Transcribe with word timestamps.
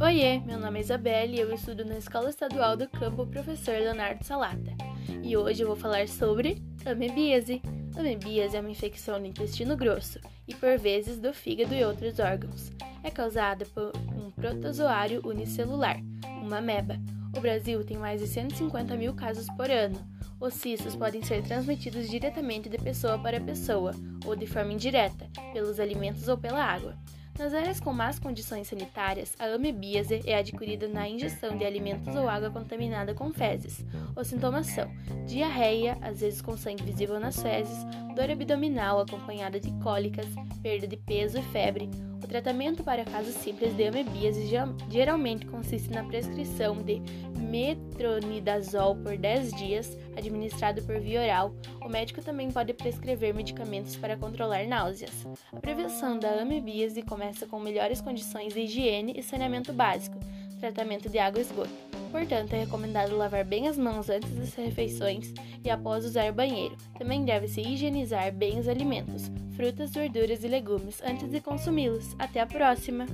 Oiê, 0.00 0.40
meu 0.40 0.58
nome 0.58 0.80
é 0.80 0.82
Isabelle 0.82 1.36
e 1.36 1.40
eu 1.40 1.54
estudo 1.54 1.84
na 1.84 1.96
Escola 1.96 2.28
Estadual 2.28 2.76
do 2.76 2.88
Campo 2.88 3.24
Professor 3.28 3.74
Leonardo 3.74 4.24
Salata. 4.24 4.72
E 5.22 5.36
hoje 5.36 5.62
eu 5.62 5.68
vou 5.68 5.76
falar 5.76 6.08
sobre 6.08 6.60
amebíase. 6.84 7.62
Amebíase 7.96 8.56
é 8.56 8.60
uma 8.60 8.72
infecção 8.72 9.20
no 9.20 9.26
intestino 9.26 9.76
grosso 9.76 10.18
e, 10.48 10.54
por 10.54 10.76
vezes, 10.78 11.20
do 11.20 11.32
fígado 11.32 11.72
e 11.72 11.84
outros 11.84 12.18
órgãos. 12.18 12.72
É 13.04 13.10
causada 13.10 13.64
por 13.66 13.92
um 14.16 14.32
protozoário 14.32 15.22
unicelular, 15.24 16.00
uma 16.42 16.58
ameba. 16.58 16.98
O 17.36 17.40
Brasil 17.40 17.84
tem 17.84 17.96
mais 17.96 18.20
de 18.20 18.26
150 18.26 18.96
mil 18.96 19.14
casos 19.14 19.46
por 19.56 19.70
ano. 19.70 19.98
Os 20.40 20.54
cistos 20.54 20.96
podem 20.96 21.22
ser 21.22 21.44
transmitidos 21.44 22.10
diretamente 22.10 22.68
de 22.68 22.78
pessoa 22.78 23.16
para 23.16 23.40
pessoa 23.40 23.92
ou 24.26 24.34
de 24.34 24.46
forma 24.46 24.72
indireta, 24.72 25.28
pelos 25.52 25.78
alimentos 25.78 26.26
ou 26.26 26.36
pela 26.36 26.64
água. 26.64 26.98
Nas 27.38 27.52
áreas 27.52 27.80
com 27.80 27.92
más 27.92 28.20
condições 28.20 28.68
sanitárias, 28.68 29.34
a 29.40 29.46
amebíase 29.46 30.22
é 30.24 30.38
adquirida 30.38 30.86
na 30.86 31.08
ingestão 31.08 31.58
de 31.58 31.64
alimentos 31.64 32.14
ou 32.14 32.28
água 32.28 32.48
contaminada 32.48 33.12
com 33.12 33.32
fezes. 33.32 33.84
Os 34.14 34.28
sintomas 34.28 34.68
são 34.68 34.88
diarreia, 35.26 35.98
às 36.00 36.20
vezes 36.20 36.40
com 36.40 36.56
sangue 36.56 36.84
visível 36.84 37.18
nas 37.18 37.42
fezes, 37.42 37.84
dor 38.14 38.30
abdominal 38.30 39.00
acompanhada 39.00 39.58
de 39.58 39.70
cólicas, 39.82 40.26
perda 40.62 40.86
de 40.86 40.96
peso 40.96 41.38
e 41.38 41.42
febre. 41.42 41.90
O 42.22 42.26
tratamento 42.26 42.82
para 42.82 43.04
casos 43.04 43.34
simples 43.34 43.76
de 43.76 43.86
amebíase 43.86 44.48
geralmente 44.88 45.44
consiste 45.46 45.90
na 45.90 46.04
prescrição 46.04 46.76
de 46.76 47.02
metronidazol 47.38 48.96
por 48.96 49.18
10 49.18 49.52
dias, 49.52 49.98
administrado 50.16 50.80
por 50.82 50.98
via 50.98 51.20
oral. 51.20 51.54
O 51.84 51.88
médico 51.88 52.22
também 52.22 52.50
pode 52.50 52.72
prescrever 52.72 53.34
medicamentos 53.34 53.94
para 53.96 54.16
controlar 54.16 54.66
náuseas. 54.66 55.26
A 55.52 55.60
prevenção 55.60 56.18
da 56.18 56.40
amebíase 56.40 57.02
começa 57.02 57.46
com 57.46 57.60
melhores 57.60 58.00
condições 58.00 58.54
de 58.54 58.60
higiene 58.60 59.12
e 59.16 59.22
saneamento 59.22 59.72
básico, 59.72 60.18
tratamento 60.64 61.08
de 61.08 61.18
água 61.18 61.40
e 61.40 61.42
esgoto. 61.42 61.70
Portanto, 62.10 62.54
é 62.54 62.60
recomendado 62.60 63.16
lavar 63.16 63.44
bem 63.44 63.68
as 63.68 63.76
mãos 63.76 64.08
antes 64.08 64.30
das 64.30 64.54
refeições 64.54 65.32
e 65.64 65.68
após 65.68 66.04
usar 66.04 66.32
banheiro. 66.32 66.76
Também 66.96 67.24
deve-se 67.24 67.60
higienizar 67.60 68.32
bem 68.32 68.58
os 68.58 68.68
alimentos, 68.68 69.30
frutas, 69.56 69.92
verduras 69.92 70.42
e 70.44 70.48
legumes 70.48 71.02
antes 71.02 71.30
de 71.30 71.40
consumi-los. 71.40 72.14
Até 72.18 72.40
a 72.40 72.46
próxima! 72.46 73.06